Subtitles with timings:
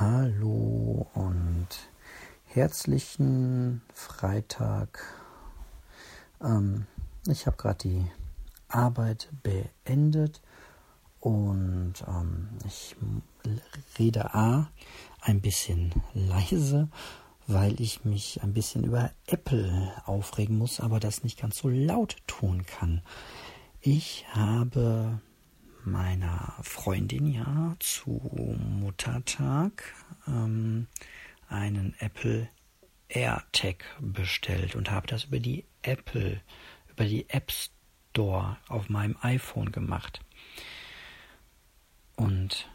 [0.00, 1.68] Hallo und
[2.46, 5.04] herzlichen Freitag.
[6.42, 6.86] Ähm,
[7.26, 8.06] ich habe gerade die
[8.68, 10.40] Arbeit beendet
[11.20, 12.96] und ähm, ich
[13.98, 14.70] rede A
[15.20, 16.88] ein bisschen leise,
[17.46, 22.16] weil ich mich ein bisschen über Apple aufregen muss, aber das nicht ganz so laut
[22.26, 23.02] tun kann.
[23.82, 25.20] Ich habe
[25.84, 28.20] meiner Freundin ja zu
[28.58, 29.94] Muttertag
[30.26, 30.86] ähm,
[31.48, 32.48] einen Apple
[33.08, 36.40] AirTag bestellt und habe das über die Apple,
[36.90, 40.20] über die App Store auf meinem iPhone gemacht.
[42.16, 42.68] Und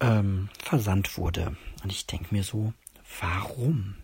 [0.00, 1.56] ähm, versandt wurde.
[1.82, 2.72] Und ich denke mir so,
[3.20, 3.94] warum?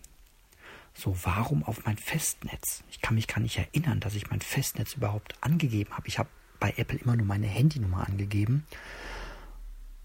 [0.93, 2.83] So, warum auf mein Festnetz?
[2.89, 6.07] Ich kann mich gar nicht erinnern, dass ich mein Festnetz überhaupt angegeben habe.
[6.07, 8.65] Ich habe bei Apple immer nur meine Handynummer angegeben.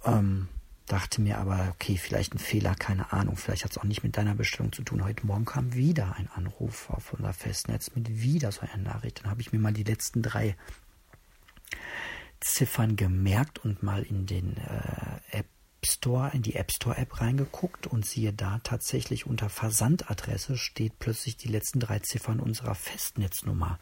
[0.05, 0.49] Ähm,
[0.87, 3.37] dachte mir aber, okay, vielleicht ein Fehler, keine Ahnung.
[3.37, 5.05] Vielleicht hat es auch nicht mit deiner Bestellung zu tun.
[5.05, 9.21] Heute Morgen kam wieder ein Anruf auf unser Festnetz mit wieder so einer Nachricht.
[9.23, 10.57] Dann habe ich mir mal die letzten drei
[12.41, 15.48] Ziffern gemerkt und mal in den äh, App
[15.85, 21.37] Store, in die App Store App reingeguckt und siehe da tatsächlich unter Versandadresse steht plötzlich
[21.37, 23.79] die letzten drei Ziffern unserer Festnetznummer.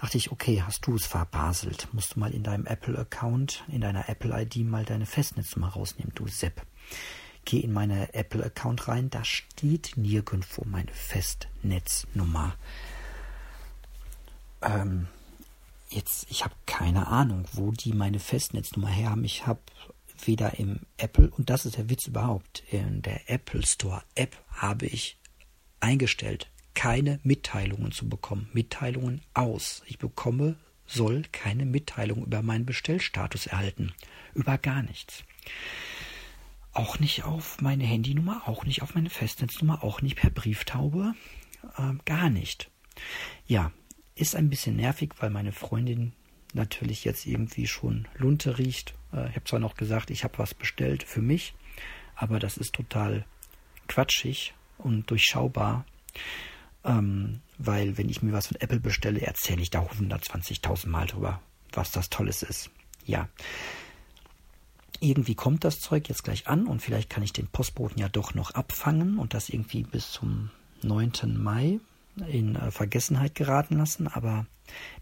[0.00, 1.88] Dachte ich, okay, hast du es verbaselt.
[1.92, 6.62] Musst du mal in deinem Apple-Account, in deiner Apple-ID mal deine Festnetznummer rausnehmen, du Sepp.
[7.44, 12.56] Geh in meine Apple-Account rein, da steht nirgendwo meine Festnetznummer.
[14.62, 15.06] Ähm,
[15.88, 19.24] jetzt, ich habe keine Ahnung, wo die meine Festnetznummer her haben.
[19.24, 19.60] Ich habe
[20.24, 24.86] weder im Apple, und das ist der Witz überhaupt, in der Apple Store App habe
[24.86, 25.18] ich
[25.80, 28.48] eingestellt, keine Mitteilungen zu bekommen.
[28.52, 29.82] Mitteilungen aus.
[29.86, 30.56] Ich bekomme,
[30.86, 33.92] soll keine Mitteilung über meinen Bestellstatus erhalten.
[34.34, 35.24] Über gar nichts.
[36.72, 41.14] Auch nicht auf meine Handynummer, auch nicht auf meine Festnetznummer, auch nicht per Brieftaube.
[41.76, 42.70] Äh, gar nicht.
[43.46, 43.72] Ja,
[44.14, 46.12] ist ein bisschen nervig, weil meine Freundin
[46.52, 48.94] natürlich jetzt irgendwie schon Lunte riecht.
[49.16, 51.54] Äh, ich habe zwar noch gesagt, ich habe was bestellt für mich,
[52.14, 53.24] aber das ist total
[53.88, 55.84] quatschig und durchschaubar.
[56.84, 61.40] Ähm, weil wenn ich mir was von Apple bestelle, erzähle ich da 120.000 Mal drüber,
[61.72, 62.70] was das Tolles ist.
[63.04, 63.28] Ja.
[65.00, 68.34] Irgendwie kommt das Zeug jetzt gleich an und vielleicht kann ich den Postboten ja doch
[68.34, 70.50] noch abfangen und das irgendwie bis zum
[70.82, 71.12] 9.
[71.36, 71.80] Mai
[72.28, 74.08] in äh, Vergessenheit geraten lassen.
[74.08, 74.46] Aber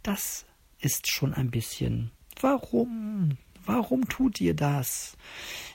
[0.03, 0.47] das
[0.81, 2.11] ist schon ein bisschen,
[2.41, 3.37] warum?
[3.67, 5.17] Warum tut ihr das?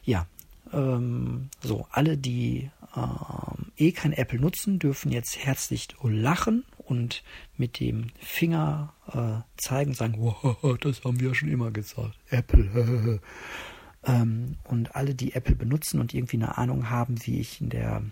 [0.03, 0.27] Ja,
[0.73, 7.23] ähm, so, alle, die ähm, eh kein Apple nutzen, dürfen jetzt herzlich lachen und
[7.57, 12.17] mit dem Finger äh, zeigen, sagen, wow, das haben wir schon immer gesagt.
[12.29, 13.19] Apple.
[14.03, 18.03] ähm, und alle, die Apple benutzen und irgendwie eine Ahnung haben, wie ich in der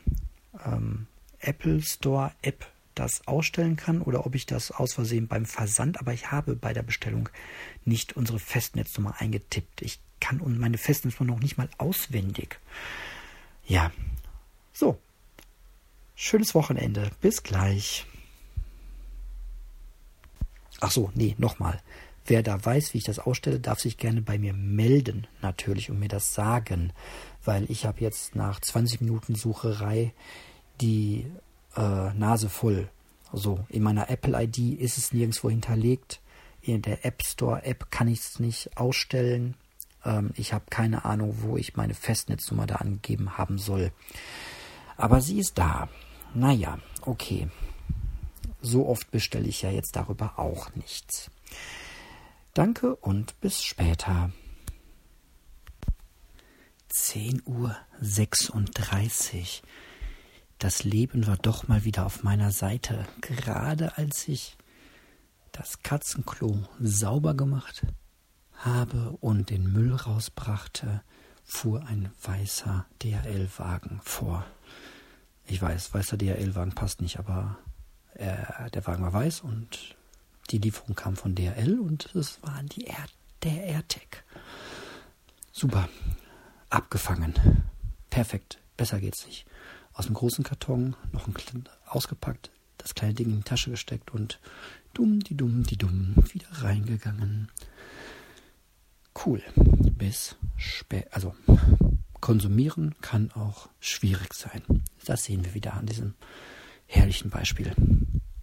[0.65, 1.07] ähm,
[1.39, 2.65] Apple Store App
[2.97, 6.73] das ausstellen kann oder ob ich das aus Versehen beim Versand, aber ich habe bei
[6.73, 7.29] der Bestellung
[7.85, 9.81] nicht unsere Festnetznummer eingetippt.
[9.81, 12.59] Ich kann und meine Festnetznummer noch nicht mal auswendig.
[13.65, 13.91] Ja,
[14.73, 14.97] so.
[16.15, 17.11] Schönes Wochenende.
[17.21, 18.05] Bis gleich.
[20.79, 21.81] Ach so, nee, nochmal.
[22.25, 25.99] Wer da weiß, wie ich das ausstelle, darf sich gerne bei mir melden, natürlich, und
[25.99, 26.91] mir das sagen,
[27.45, 30.13] weil ich habe jetzt nach 20 Minuten Sucherei
[30.81, 31.25] die
[31.77, 32.89] äh, Nase voll.
[33.31, 36.21] So, in meiner Apple-ID ist es nirgendwo hinterlegt.
[36.61, 39.55] In der App Store-App kann ich es nicht ausstellen.
[40.03, 43.91] Ähm, ich habe keine Ahnung, wo ich meine Festnetznummer da angegeben haben soll.
[44.95, 45.87] Aber sie ist da.
[46.33, 47.47] Naja, okay.
[48.61, 51.29] So oft bestelle ich ja jetzt darüber auch nichts.
[52.53, 54.31] Danke und bis später.
[56.91, 57.75] 10.36 Uhr
[60.59, 63.05] das Leben war doch mal wieder auf meiner Seite.
[63.21, 64.57] Gerade als ich
[65.51, 67.85] das Katzenklo sauber gemacht
[68.53, 71.01] habe und den Müll rausbrachte,
[71.43, 74.45] fuhr ein weißer DHL-Wagen vor.
[75.45, 77.57] Ich weiß, weißer DHL-Wagen passt nicht, aber
[78.15, 79.95] äh, der Wagen war weiß und
[80.49, 83.05] die Lieferung kam von DHL und es war die Air,
[83.43, 84.23] der AirTag.
[85.51, 85.87] Super.
[86.69, 87.33] Abgefangen.
[88.09, 88.59] Perfekt.
[88.75, 89.45] Besser geht's nicht
[89.97, 91.33] aus dem großen Karton noch ein
[91.87, 94.39] ausgepackt das kleine Ding in die Tasche gesteckt und
[94.93, 97.51] dumm, die dumm, die dumm, wieder reingegangen.
[99.25, 99.41] Cool.
[99.55, 101.07] Bis spät.
[101.11, 101.35] Also,
[102.21, 104.61] konsumieren kann auch schwierig sein.
[105.05, 106.13] Das sehen wir wieder an diesem
[106.85, 107.73] herrlichen Beispiel.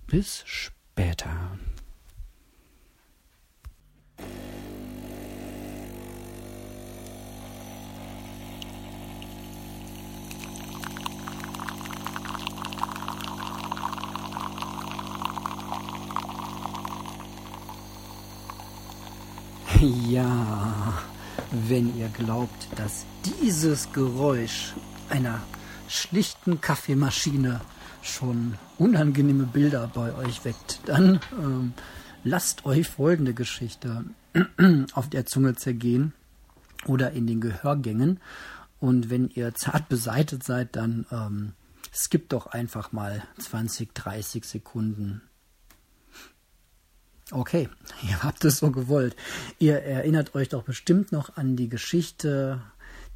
[0.07, 1.59] Bis später.
[19.85, 20.95] Ja,
[21.51, 23.05] wenn ihr glaubt, dass
[23.43, 24.73] dieses Geräusch
[25.11, 25.43] einer
[25.89, 27.61] schlichten Kaffeemaschine
[28.01, 31.75] schon unangenehme Bilder bei euch weckt, dann ähm,
[32.23, 34.07] lasst euch folgende Geschichte
[34.95, 36.15] auf der Zunge zergehen
[36.87, 38.21] oder in den Gehörgängen.
[38.81, 41.53] Und wenn ihr zart beseitet seid, dann ähm,
[41.93, 45.21] skippt doch einfach mal 20, 30 Sekunden
[47.31, 47.69] Okay,
[48.09, 49.17] ihr habt es so gewollt.
[49.59, 52.61] Ihr erinnert euch doch bestimmt noch an die Geschichte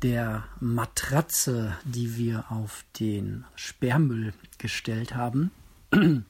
[0.02, 5.50] der Matratze, die wir auf den Sperrmüll gestellt haben,
[5.92, 6.24] ähm,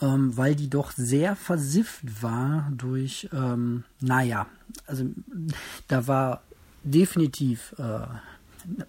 [0.00, 4.46] weil die doch sehr versifft war durch, ähm, naja,
[4.86, 5.06] also
[5.88, 6.42] da war
[6.82, 8.06] definitiv äh,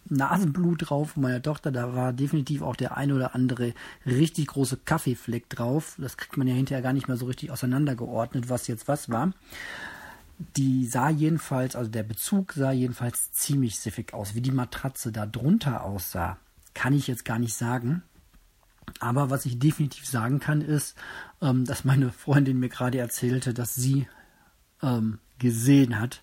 [0.06, 1.72] Nasenblut drauf von meiner Tochter.
[1.72, 3.74] Da war definitiv auch der ein oder andere
[4.06, 5.96] richtig große Kaffeefleck drauf.
[5.98, 9.32] Das kriegt man ja hinterher gar nicht mehr so richtig auseinandergeordnet, was jetzt was war.
[10.58, 14.36] Die sah jedenfalls, also der Bezug sah jedenfalls ziemlich siffig aus.
[14.36, 16.38] Wie die Matratze da drunter aussah,
[16.74, 18.04] kann ich jetzt gar nicht sagen.
[19.00, 20.96] Aber was ich definitiv sagen kann, ist,
[21.42, 24.08] ähm, dass meine Freundin mir gerade erzählte, dass sie
[24.82, 26.22] ähm, gesehen hat,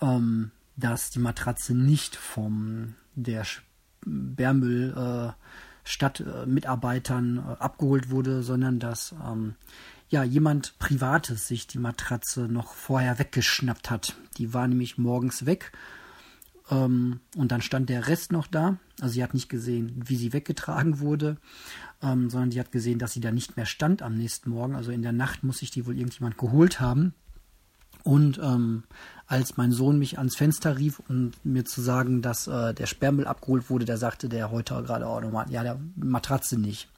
[0.00, 5.32] ähm, dass die Matratze nicht vom der Sperrmüll äh,
[5.84, 9.54] Stadtmitarbeitern äh, abgeholt wurde, sondern dass ähm,
[10.08, 14.16] ja jemand Privates sich die Matratze noch vorher weggeschnappt hat.
[14.36, 15.72] Die war nämlich morgens weg
[16.70, 18.78] ähm, und dann stand der Rest noch da.
[19.00, 21.36] Also sie hat nicht gesehen, wie sie weggetragen wurde,
[22.02, 24.74] ähm, sondern sie hat gesehen, dass sie da nicht mehr stand am nächsten Morgen.
[24.74, 27.14] Also in der Nacht muss sich die wohl irgendjemand geholt haben.
[28.02, 28.84] Und ähm,
[29.26, 33.26] als mein Sohn mich ans Fenster rief, um mir zu sagen, dass äh, der Sperrmüll
[33.26, 36.88] abgeholt wurde, der sagte der heute gerade auch nochmal, ja, der Matratze nicht.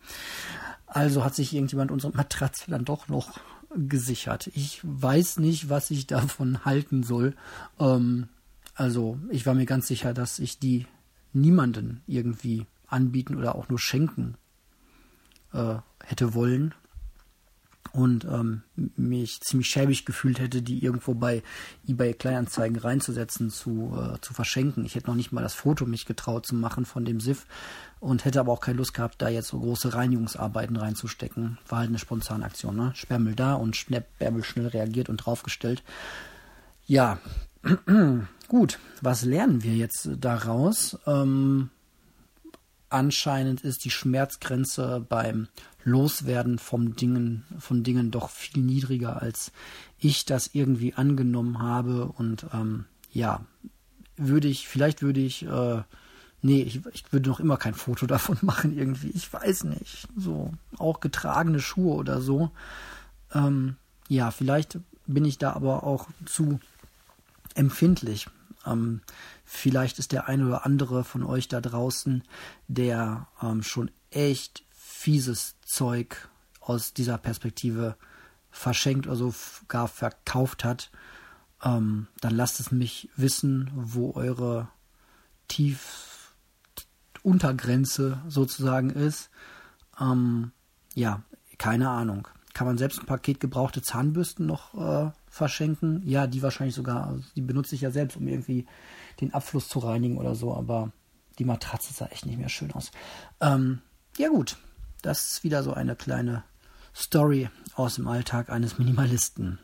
[0.86, 3.40] Also hat sich irgendjemand unsere Matratze dann doch noch
[3.75, 4.48] gesichert.
[4.54, 7.34] Ich weiß nicht, was ich davon halten soll.
[7.78, 8.28] Ähm,
[8.75, 10.86] also ich war mir ganz sicher, dass ich die
[11.32, 14.36] niemanden irgendwie anbieten oder auch nur schenken
[15.52, 16.75] äh, hätte wollen
[17.93, 18.62] und ähm,
[18.96, 21.43] mich ziemlich schäbig gefühlt hätte, die irgendwo bei
[21.87, 24.85] eBay Kleinanzeigen reinzusetzen, zu, äh, zu verschenken.
[24.85, 27.46] Ich hätte noch nicht mal das Foto mich getraut zu machen von dem SIF
[28.00, 31.58] und hätte aber auch keine Lust gehabt, da jetzt so große Reinigungsarbeiten reinzustecken.
[31.69, 32.93] War halt eine spontane Aktion, ne?
[32.94, 35.82] Sperrmüll da und Sperrmüll schnell reagiert und draufgestellt.
[36.87, 37.19] Ja,
[38.49, 38.79] gut.
[39.00, 40.99] Was lernen wir jetzt daraus?
[41.06, 41.70] Ähm,
[42.88, 45.49] anscheinend ist die Schmerzgrenze beim
[45.88, 49.52] Loswerden vom Dingen, von Dingen doch viel niedriger, als
[49.99, 52.06] ich das irgendwie angenommen habe.
[52.06, 53.44] Und ähm, ja,
[54.17, 55.82] würde ich, vielleicht würde ich, äh,
[56.43, 59.11] nee, ich, ich würde noch immer kein Foto davon machen irgendwie.
[59.11, 60.08] Ich weiß nicht.
[60.17, 62.50] So, auch getragene Schuhe oder so.
[63.32, 63.76] Ähm,
[64.08, 66.61] ja, vielleicht bin ich da aber auch zu
[67.54, 68.28] empfindlich.
[68.66, 69.00] Ähm,
[69.45, 72.23] vielleicht ist der eine oder andere von euch da draußen,
[72.68, 76.28] der ähm, schon echt fieses Zeug
[76.60, 77.96] aus dieser Perspektive
[78.50, 79.34] verschenkt oder so
[79.68, 80.90] gar verkauft hat,
[81.62, 84.68] ähm, dann lasst es mich wissen, wo eure
[85.46, 86.34] tief
[87.22, 89.30] Untergrenze sozusagen ist.
[90.00, 90.52] Ähm,
[90.94, 91.22] ja,
[91.58, 92.28] keine Ahnung.
[92.54, 96.02] Kann man selbst ein Paket gebrauchte Zahnbürsten noch äh, verschenken?
[96.04, 97.06] Ja, die wahrscheinlich sogar.
[97.06, 98.66] Also die benutze ich ja selbst, um irgendwie
[99.20, 100.54] den Abfluss zu reinigen oder so.
[100.54, 100.92] Aber
[101.38, 102.90] die Matratze sah echt nicht mehr schön aus.
[103.40, 103.80] Ähm,
[104.16, 104.56] ja gut,
[105.02, 106.45] das ist wieder so eine kleine
[106.95, 109.59] Story aus dem Alltag eines Minimalisten.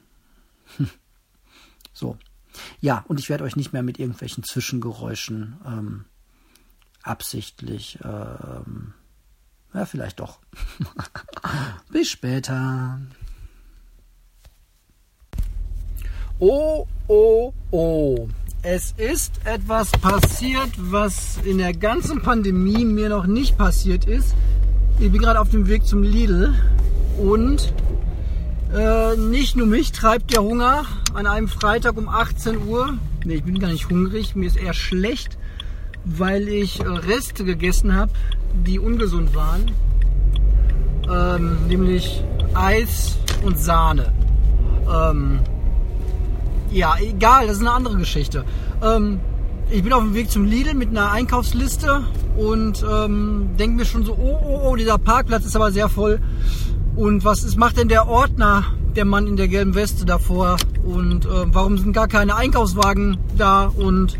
[1.93, 2.17] so.
[2.81, 6.05] Ja, und ich werde euch nicht mehr mit irgendwelchen Zwischengeräuschen ähm,
[7.03, 8.95] absichtlich, ähm,
[9.73, 10.39] ja, vielleicht doch.
[11.91, 13.01] Bis später.
[16.39, 18.29] Oh, oh, oh.
[18.63, 24.35] Es ist etwas passiert, was in der ganzen Pandemie mir noch nicht passiert ist.
[25.01, 26.55] Ich bin gerade auf dem Weg zum Lidl
[27.19, 27.73] und
[28.75, 32.95] äh, nicht nur mich treibt der Hunger an einem Freitag um 18 Uhr.
[33.25, 35.37] Nee, ich bin gar nicht hungrig, mir ist eher schlecht,
[36.05, 38.13] weil ich äh, Reste gegessen habe,
[38.67, 39.73] die ungesund waren.
[41.11, 42.23] ähm, nämlich
[42.55, 44.13] Eis und Sahne.
[44.89, 45.41] Ähm,
[46.71, 48.45] ja, egal, das ist eine andere Geschichte.
[48.83, 49.21] Ähm,
[49.71, 52.05] ich bin auf dem Weg zum Lidl mit einer Einkaufsliste
[52.37, 56.21] und ähm, denke mir schon so, oh, oh, oh, dieser Parkplatz ist aber sehr voll.
[56.97, 60.57] Und was ist, macht denn der Ordner, der Mann in der gelben Weste davor?
[60.85, 63.67] Und äh, warum sind gar keine Einkaufswagen da?
[63.67, 64.19] Und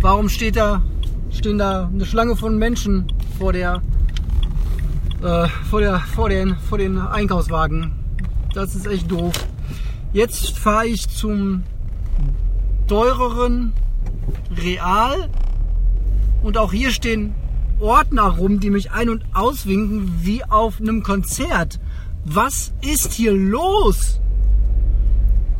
[0.00, 0.82] warum steht da,
[1.30, 3.06] stehen da eine Schlange von Menschen
[3.38, 3.82] vor der,
[5.22, 7.92] äh, vor der, vor den, vor den Einkaufswagen?
[8.52, 9.32] Das ist echt doof.
[10.12, 11.62] Jetzt fahre ich zum
[12.86, 13.72] teureren
[14.56, 15.28] Real
[16.42, 17.34] und auch hier stehen
[17.80, 21.80] Ordner rum, die mich ein- und auswinken wie auf einem Konzert.
[22.24, 24.20] Was ist hier los?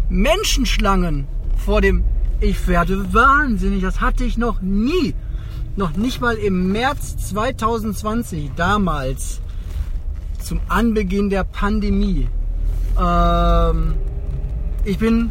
[0.08, 2.04] Menschenschlangen vor dem.
[2.40, 3.82] Ich werde wahnsinnig.
[3.82, 5.14] Das hatte ich noch nie.
[5.74, 9.40] Noch nicht mal im März 2020, damals,
[10.38, 12.28] zum Anbeginn der Pandemie.
[13.00, 13.94] Ähm,
[14.84, 15.30] ich bin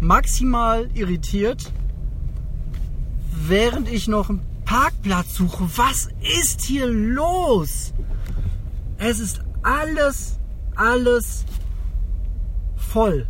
[0.00, 1.70] maximal irritiert,
[3.48, 5.68] während ich noch einen Parkplatz suche.
[5.76, 6.08] Was
[6.40, 7.92] ist hier los?
[8.98, 10.38] Es ist alles,
[10.76, 11.44] alles
[12.76, 13.26] voll.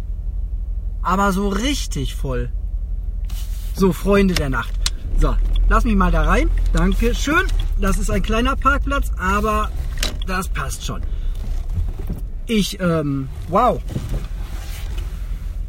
[1.02, 2.50] Aber so richtig voll.
[3.74, 4.72] So, Freunde der Nacht.
[5.18, 5.36] So,
[5.68, 6.48] lass mich mal da rein.
[6.72, 7.46] Danke schön.
[7.80, 9.70] Das ist ein kleiner Parkplatz, aber
[10.26, 11.02] das passt schon.
[12.46, 13.80] Ich, ähm, wow.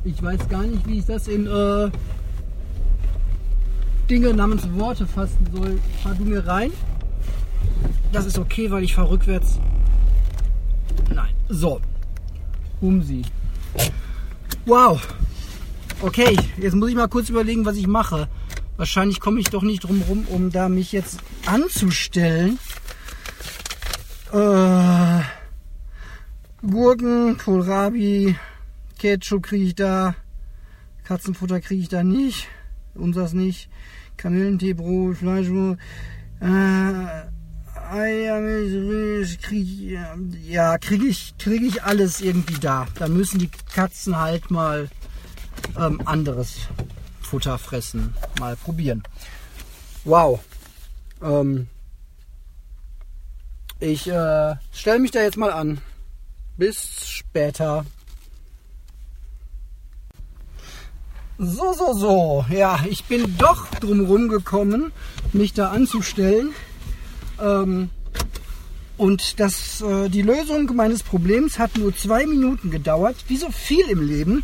[0.04, 1.90] Ich weiß gar nicht, wie ich das in äh,
[4.10, 5.80] Dinge namens Worte fassen soll.
[6.04, 6.72] Fahr du mir rein.
[8.12, 9.60] Das ist okay, weil ich fahre rückwärts.
[11.14, 11.34] Nein.
[11.50, 11.82] So.
[12.82, 13.24] Um sie.
[14.66, 15.02] Wow.
[16.02, 18.28] Okay, jetzt muss ich mal kurz überlegen, was ich mache.
[18.78, 22.60] Wahrscheinlich komme ich doch nicht drum rum, um da mich jetzt anzustellen.
[24.32, 25.22] Äh,
[26.62, 28.36] Gurken, Kohlrabi,
[29.00, 30.16] Ketchup kriege ich da.
[31.06, 32.48] Katzenfutter kriege ich da nicht.
[32.96, 33.70] Unseres nicht.
[34.18, 35.78] Kamillentee, Brot, Fleischbrot.
[36.42, 37.26] Äh,
[37.92, 42.88] Eiermilch, kriege ich, ja, kriege ich, kriege ich alles irgendwie da.
[42.96, 44.90] Da müssen die Katzen halt mal
[45.78, 46.68] ähm, anderes
[47.22, 48.14] Futter fressen.
[48.40, 49.04] Mal probieren.
[50.04, 50.40] Wow.
[51.22, 51.68] Ähm,
[53.80, 55.80] ich äh, stelle mich da jetzt mal an.
[56.58, 57.86] Bis später.
[61.38, 62.46] So, so, so.
[62.50, 64.92] Ja, ich bin doch drumherum gekommen,
[65.34, 66.52] mich da anzustellen.
[67.42, 67.90] Ähm,
[68.98, 73.18] und das, äh, die Lösung meines Problems hat nur zwei Minuten gedauert.
[73.28, 74.44] Wie so viel im Leben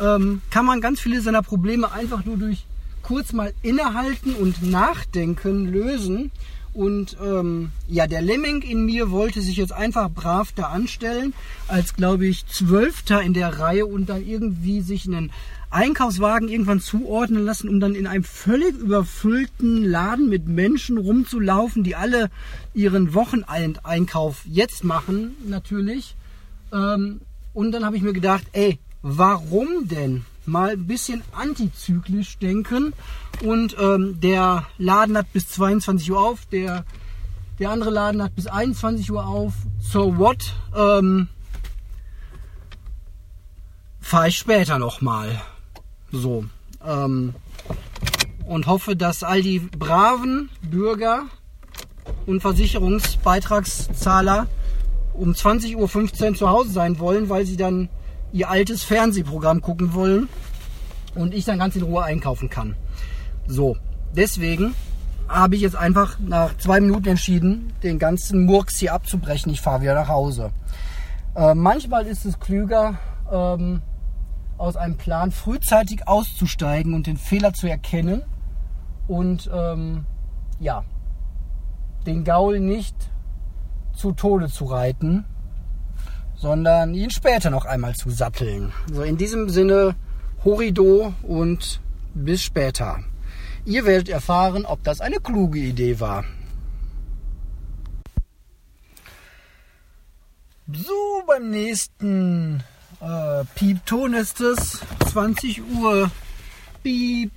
[0.00, 2.66] ähm, kann man ganz viele seiner Probleme einfach nur durch
[3.02, 6.32] kurz mal innehalten und nachdenken lösen.
[6.74, 11.34] Und ähm, ja, der Lemming in mir wollte sich jetzt einfach brav da anstellen,
[11.68, 15.30] als glaube ich Zwölfter in der Reihe und dann irgendwie sich einen
[15.72, 21.96] Einkaufswagen irgendwann zuordnen lassen, um dann in einem völlig überfüllten Laden mit Menschen rumzulaufen, die
[21.96, 22.30] alle
[22.74, 26.14] ihren Wochenendeinkauf jetzt machen, natürlich.
[26.72, 27.20] Ähm,
[27.54, 30.24] und dann habe ich mir gedacht, ey, warum denn?
[30.44, 32.92] Mal ein bisschen antizyklisch denken.
[33.42, 36.84] Und ähm, der Laden hat bis 22 Uhr auf, der,
[37.58, 39.54] der andere Laden hat bis 21 Uhr auf.
[39.80, 40.54] So what?
[40.76, 41.28] Ähm,
[44.00, 45.40] Fahre ich später nochmal.
[46.12, 46.44] So.
[46.86, 47.34] Ähm,
[48.46, 51.24] und hoffe, dass all die braven Bürger
[52.26, 54.46] und Versicherungsbeitragszahler
[55.14, 57.88] um 20.15 Uhr zu Hause sein wollen, weil sie dann
[58.32, 60.28] ihr altes Fernsehprogramm gucken wollen
[61.14, 62.76] und ich dann ganz in Ruhe einkaufen kann.
[63.46, 63.76] So,
[64.14, 64.74] deswegen
[65.28, 69.52] habe ich jetzt einfach nach zwei Minuten entschieden, den ganzen Murks hier abzubrechen.
[69.52, 70.50] Ich fahre wieder nach Hause.
[71.34, 72.98] Äh, manchmal ist es klüger,
[73.30, 73.82] ähm,
[74.62, 78.22] aus einem Plan frühzeitig auszusteigen und den Fehler zu erkennen
[79.08, 80.04] und ähm,
[80.60, 80.84] ja,
[82.06, 82.94] den Gaul nicht
[83.92, 85.24] zu Tode zu reiten,
[86.36, 88.72] sondern ihn später noch einmal zu satteln.
[88.92, 89.96] So in diesem Sinne,
[90.44, 91.80] Horido und
[92.14, 93.00] bis später.
[93.64, 96.24] Ihr werdet erfahren, ob das eine kluge Idee war.
[100.72, 102.62] So, beim nächsten
[103.02, 104.80] äh, Piepton ist es
[105.10, 106.10] 20 Uhr.
[106.82, 107.32] Piep.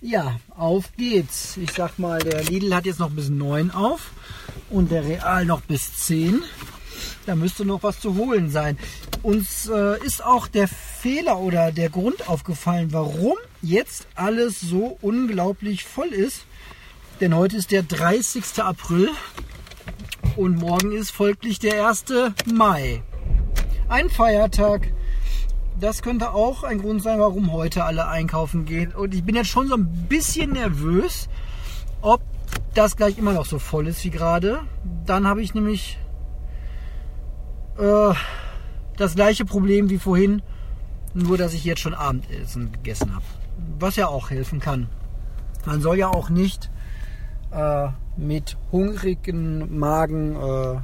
[0.00, 1.56] Ja, auf geht's.
[1.56, 4.10] Ich sag mal, der Lidl hat jetzt noch bis 9 auf
[4.70, 6.42] und der Real noch bis 10.
[7.26, 8.78] Da müsste noch was zu holen sein.
[9.22, 15.84] Uns äh, ist auch der Fehler oder der Grund aufgefallen, warum jetzt alles so unglaublich
[15.84, 16.44] voll ist.
[17.20, 18.62] Denn heute ist der 30.
[18.62, 19.10] April
[20.36, 22.04] Und morgen ist folglich der 1.
[22.44, 23.02] Mai.
[23.88, 24.92] Ein Feiertag.
[25.78, 28.92] Das könnte auch ein Grund sein, warum heute alle einkaufen gehen.
[28.92, 31.28] Und ich bin jetzt schon so ein bisschen nervös,
[32.00, 32.20] ob
[32.74, 34.60] das gleich immer noch so voll ist wie gerade.
[35.04, 35.98] Dann habe ich nämlich
[37.78, 38.12] äh,
[38.96, 40.42] das gleiche Problem wie vorhin,
[41.14, 43.24] nur dass ich jetzt schon Abendessen gegessen habe.
[43.78, 44.88] Was ja auch helfen kann.
[45.64, 46.70] Man soll ja auch nicht
[47.52, 50.78] äh, mit hungrigen Magen äh,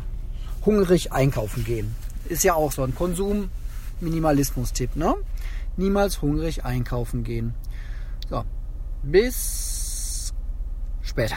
[0.64, 1.96] hungrig einkaufen gehen.
[2.32, 5.16] Ist ja auch so ein Konsum-Minimalismus-Tipp, ne?
[5.76, 7.52] Niemals hungrig einkaufen gehen.
[8.30, 8.42] So,
[9.02, 10.32] bis
[11.02, 11.36] später.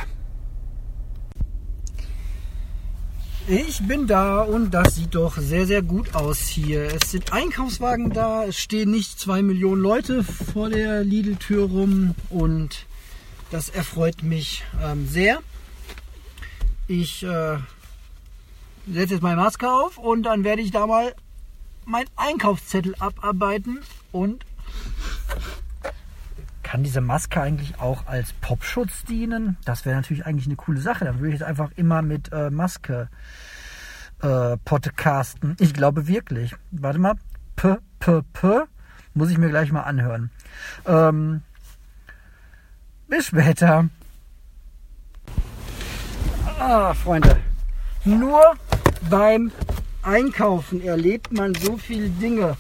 [3.50, 6.86] Ich bin da und das sieht doch sehr, sehr gut aus hier.
[6.86, 12.86] Es sind Einkaufswagen da, es stehen nicht zwei Millionen Leute vor der Lidl-Tür rum und
[13.52, 15.40] das erfreut mich ähm, sehr.
[16.88, 17.58] Ich äh,
[18.88, 21.14] setze jetzt meine Maske auf und dann werde ich da mal
[21.86, 23.80] meinen Einkaufszettel abarbeiten
[24.12, 24.46] und
[26.64, 29.56] kann diese Maske eigentlich auch als Popschutz dienen?
[29.66, 31.06] Das wäre natürlich eigentlich eine coole Sache.
[31.06, 33.08] Dann würde ich jetzt einfach immer mit äh, Maske
[34.22, 35.56] äh, podcasten.
[35.60, 36.56] Ich glaube wirklich.
[36.72, 37.14] Warte mal.
[37.56, 38.62] P, P, P.
[39.14, 40.32] Muss ich mir gleich mal anhören.
[40.86, 41.44] Ähm,
[43.08, 43.88] bis später.
[46.60, 47.38] Ah, Freunde.
[48.04, 48.42] Nur
[49.10, 49.52] beim
[50.02, 52.58] Einkaufen erlebt man so viele Dinge.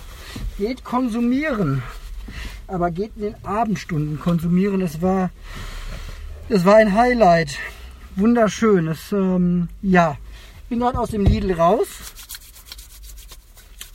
[0.57, 1.83] Geht konsumieren
[2.67, 4.79] aber geht in den Abendstunden konsumieren.
[4.79, 5.29] Das war,
[6.49, 7.57] das war ein Highlight.
[8.15, 8.85] Wunderschön.
[8.85, 10.17] Das, ähm, ja,
[10.69, 11.87] bin gerade aus dem Lidl raus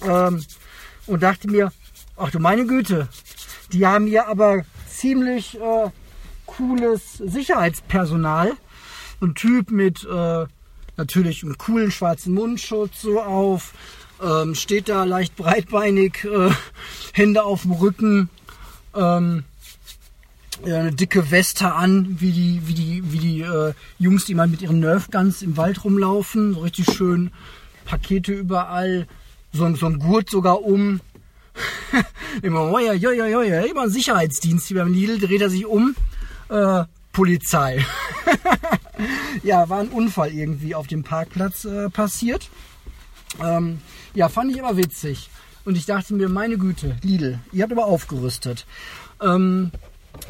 [0.02, 0.45] ähm,
[1.07, 1.73] und dachte mir,
[2.16, 3.09] ach du meine Güte,
[3.73, 5.90] die haben hier aber ziemlich äh,
[6.47, 8.52] cooles Sicherheitspersonal.
[9.23, 10.47] Ein Typ mit äh,
[11.00, 13.73] natürlich einem coolen schwarzen Mundschutz so auf,
[14.23, 16.50] ähm, steht da leicht breitbeinig, äh,
[17.12, 18.28] Hände auf dem Rücken,
[18.95, 19.45] ähm,
[20.63, 24.60] eine dicke Weste an, wie die, wie die, wie die äh, Jungs, die mal mit
[24.60, 26.52] ihren Nerfguns im Wald rumlaufen.
[26.52, 27.30] So richtig schön
[27.86, 29.06] Pakete überall,
[29.52, 31.00] so, so ein Gurt sogar um.
[32.43, 34.69] immer, oh ja, ja, ja, ja, ja, immer ein Sicherheitsdienst.
[34.69, 35.97] Wie beim Lidl dreht er sich um.
[36.50, 37.84] Äh, Polizei.
[39.43, 42.50] ja, war ein Unfall irgendwie auf dem Parkplatz äh, passiert.
[43.43, 43.80] Ähm,
[44.15, 45.30] ja, fand ich aber witzig.
[45.65, 48.67] Und ich dachte mir, meine Güte, Lidl, ihr habt aber aufgerüstet.
[49.21, 49.71] Ähm,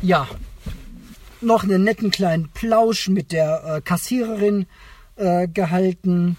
[0.02, 0.28] ja,
[1.40, 4.66] noch einen netten kleinen Plausch mit der äh, Kassiererin
[5.16, 6.36] äh, gehalten,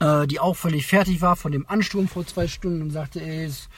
[0.00, 3.44] äh, die auch völlig fertig war von dem Ansturm vor zwei Stunden und sagte, ey,
[3.44, 3.68] es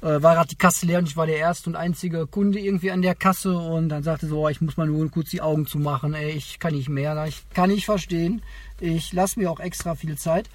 [0.00, 2.90] äh, war gerade die Kasse leer und ich war der erste und einzige Kunde irgendwie
[2.90, 5.66] an der Kasse und dann sagte so, oh, ich muss mal nur kurz die Augen
[5.66, 8.42] zumachen, ey, ich kann nicht mehr, ich kann nicht verstehen,
[8.80, 10.48] ich lasse mir auch extra viel Zeit.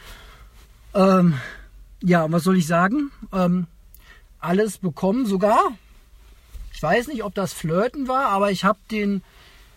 [0.93, 1.39] Ähm,
[2.01, 3.12] ja, was soll ich sagen?
[3.34, 3.67] Ähm,
[4.39, 5.60] alles bekommen, sogar.
[6.73, 9.23] Ich weiß nicht, ob das Flirten war, aber ich habe den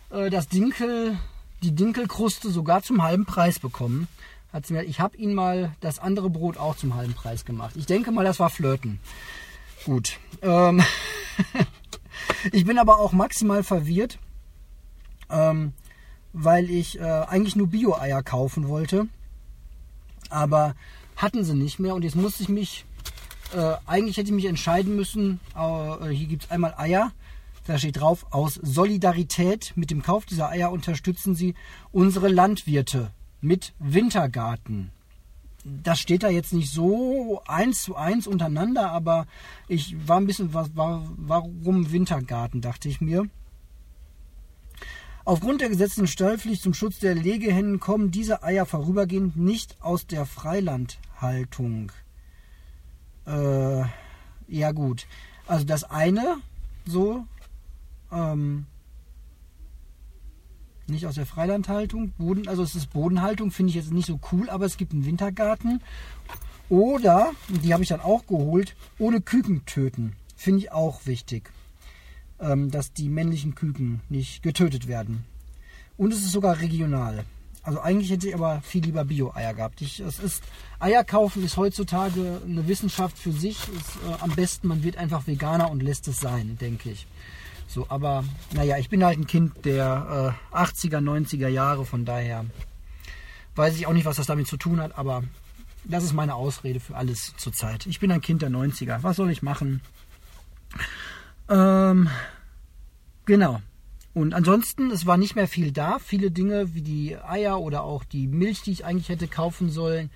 [0.09, 1.17] äh, das Dinkel,
[1.63, 4.07] die Dinkelkruste sogar zum halben Preis bekommen.
[4.53, 7.75] Hat sie mir, ich habe ihn mal das andere Brot auch zum halben Preis gemacht.
[7.75, 8.99] Ich denke mal, das war Flirten.
[9.87, 10.19] Gut.
[10.41, 10.83] Ähm
[12.51, 14.19] ich bin aber auch maximal verwirrt,
[15.29, 15.71] ähm,
[16.33, 19.07] weil ich äh, eigentlich nur Bio-Eier kaufen wollte.
[20.29, 20.75] Aber
[21.15, 22.83] hatten sie nicht mehr und jetzt musste ich mich,
[23.55, 27.13] äh, eigentlich hätte ich mich entscheiden müssen, äh, hier gibt es einmal Eier,
[27.63, 31.55] da steht drauf, aus Solidarität mit dem Kauf dieser Eier unterstützen sie
[31.93, 34.91] unsere Landwirte mit Wintergarten.
[35.63, 39.27] Das steht da jetzt nicht so eins zu eins untereinander, aber
[39.67, 43.27] ich war ein bisschen, war, warum Wintergarten, dachte ich mir.
[45.25, 50.25] Aufgrund der gesetzten Stallpflicht zum Schutz der Legehennen kommen diese Eier vorübergehend nicht aus der
[50.25, 51.91] Freilandhaltung.
[53.25, 53.83] Äh,
[54.47, 55.05] ja gut.
[55.45, 56.37] Also das eine
[56.85, 57.25] so
[58.09, 58.67] ähm,
[60.89, 64.49] nicht aus der Freilandhaltung, Boden, also es ist Bodenhaltung, finde ich jetzt nicht so cool,
[64.49, 65.81] aber es gibt einen Wintergarten.
[66.69, 67.31] Oder,
[67.63, 70.13] die habe ich dann auch geholt, ohne Küken töten.
[70.35, 71.51] Finde ich auch wichtig
[72.39, 75.25] ähm, dass die männlichen Küken nicht getötet werden.
[75.97, 77.25] Und es ist sogar regional.
[77.63, 79.81] Also eigentlich hätte ich aber viel lieber Bio-Eier gehabt.
[79.81, 80.41] Ich, es ist,
[80.79, 83.57] Eier kaufen ist heutzutage eine Wissenschaft für sich.
[83.57, 87.07] Ist, äh, am besten, man wird einfach Veganer und lässt es sein, denke ich.
[87.67, 92.45] So, aber naja, ich bin halt ein Kind der äh, 80er, 90er Jahre, von daher
[93.55, 95.23] weiß ich auch nicht, was das damit zu tun hat, aber
[95.83, 97.85] das ist meine Ausrede für alles zurzeit.
[97.85, 99.03] Ich bin ein Kind der 90er.
[99.03, 99.81] Was soll ich machen?
[101.49, 102.09] Ähm,
[103.25, 103.61] genau.
[104.17, 105.99] Und ansonsten, es war nicht mehr viel da.
[105.99, 110.09] Viele Dinge wie die Eier oder auch die Milch, die ich eigentlich hätte kaufen sollen,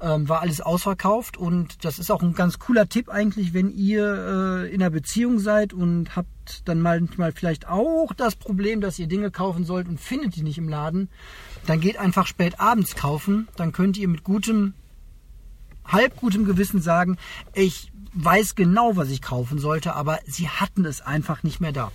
[0.00, 1.36] ähm, war alles ausverkauft.
[1.36, 5.38] Und das ist auch ein ganz cooler Tipp eigentlich, wenn ihr äh, in einer Beziehung
[5.38, 10.00] seid und habt dann manchmal vielleicht auch das Problem, dass ihr Dinge kaufen sollt und
[10.00, 11.08] findet die nicht im Laden.
[11.66, 13.46] Dann geht einfach spät abends kaufen.
[13.54, 14.74] Dann könnt ihr mit gutem,
[15.84, 17.16] halb gutem Gewissen sagen,
[17.54, 21.92] ich weiß genau, was ich kaufen sollte, aber sie hatten es einfach nicht mehr da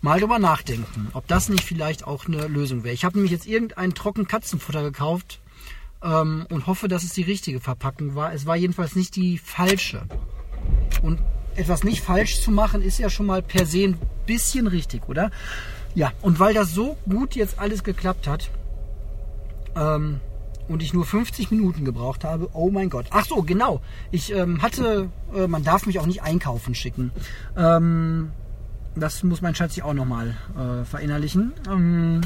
[0.00, 2.94] mal drüber nachdenken, ob das nicht vielleicht auch eine Lösung wäre.
[2.94, 5.40] Ich habe nämlich jetzt irgendein trocken Katzenfutter gekauft
[6.02, 8.32] ähm, und hoffe, dass es die richtige Verpackung war.
[8.32, 10.02] Es war jedenfalls nicht die falsche.
[11.02, 11.20] Und
[11.56, 15.30] etwas nicht falsch zu machen, ist ja schon mal per se ein bisschen richtig, oder?
[15.94, 18.50] Ja, und weil das so gut jetzt alles geklappt hat
[19.76, 20.20] ähm,
[20.68, 23.06] und ich nur 50 Minuten gebraucht habe, oh mein Gott.
[23.10, 23.80] Ach so, genau.
[24.12, 27.10] Ich ähm, hatte, äh, man darf mich auch nicht einkaufen schicken.
[27.56, 28.30] Ähm,
[28.96, 31.52] das muss mein Schatz sich auch nochmal äh, verinnerlichen.
[31.68, 32.20] Ähm,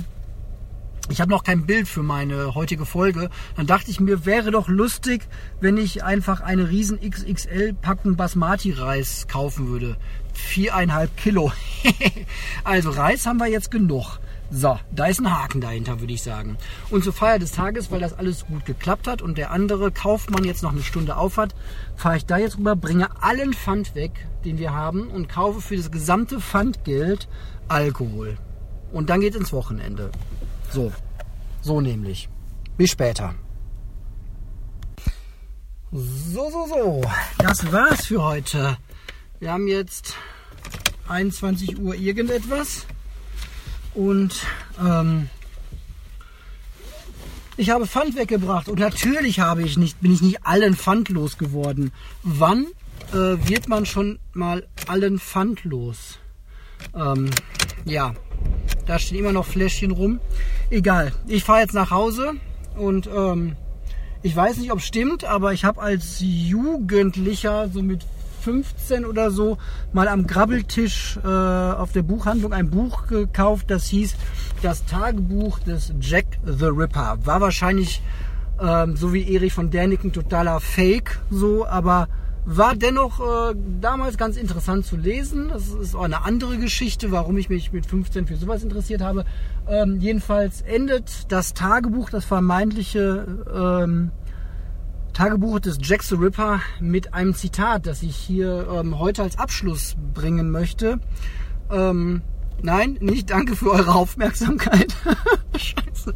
[1.11, 3.29] ich habe noch kein Bild für meine heutige Folge.
[3.57, 5.27] Dann dachte ich mir, wäre doch lustig,
[5.61, 9.96] wenn ich einfach eine riesen XXL-Packung Basmati-Reis kaufen würde.
[10.33, 11.53] Viereinhalb Kilo.
[12.64, 14.18] also Reis haben wir jetzt genug.
[14.51, 16.57] So, da ist ein Haken dahinter, würde ich sagen.
[16.91, 20.45] Und zur Feier des Tages, weil das alles gut geklappt hat und der andere Kaufmann
[20.45, 21.55] jetzt noch eine Stunde aufhat,
[21.97, 25.77] fahre ich da jetzt rüber, bringe allen Pfand weg, den wir haben und kaufe für
[25.77, 27.29] das gesamte Pfandgeld
[27.69, 28.37] Alkohol.
[28.93, 30.11] Und dann geht ins Wochenende.
[30.71, 30.93] So,
[31.63, 32.29] so nämlich.
[32.77, 33.35] Bis später.
[35.91, 37.03] So, so, so.
[37.39, 38.77] Das war's für heute.
[39.41, 40.17] Wir haben jetzt
[41.09, 42.87] 21 Uhr irgendetwas.
[43.95, 44.43] Und
[44.85, 45.29] ähm,
[47.57, 51.93] ich habe Pfand weggebracht und natürlich habe ich nicht, bin ich nicht allen Pfand losgeworden.
[52.23, 52.67] Wann
[53.13, 56.19] äh, wird man schon mal allen Pfand los?
[56.97, 57.31] Ähm,
[57.85, 58.15] ja,
[58.87, 60.19] da stehen immer noch Fläschchen rum.
[60.71, 62.33] Egal, ich fahre jetzt nach Hause
[62.77, 63.55] und ähm,
[64.23, 68.05] ich weiß nicht, ob es stimmt, aber ich habe als Jugendlicher so mit
[68.45, 69.57] 15 oder so
[69.95, 74.15] mal am Grabbeltisch äh, auf der Buchhandlung ein Buch gekauft, das hieß
[74.61, 77.19] Das Tagebuch des Jack the Ripper.
[77.25, 78.03] War wahrscheinlich,
[78.61, 82.09] ähm, so wie Erich von Däniken, totaler Fake, so, aber
[82.45, 85.49] war dennoch äh, damals ganz interessant zu lesen.
[85.49, 89.25] Das ist auch eine andere Geschichte, warum ich mich mit 15 für sowas interessiert habe.
[89.67, 94.11] Ähm, jedenfalls endet das Tagebuch, das vermeintliche ähm,
[95.14, 99.94] Tagebuch des Jack the Ripper mit einem Zitat, das ich hier ähm, heute als Abschluss
[100.12, 100.98] bringen möchte.
[101.70, 102.22] Ähm,
[102.62, 104.94] nein, nicht danke für eure Aufmerksamkeit.
[105.57, 106.14] Scheiße.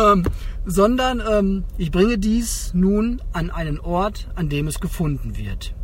[0.00, 0.24] Ähm,
[0.64, 5.74] sondern ähm, ich bringe dies nun an einen Ort, an dem es gefunden wird.